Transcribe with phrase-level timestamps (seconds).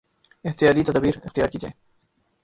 [0.43, 1.73] احتیاطی تدابیراختیار کی جائیں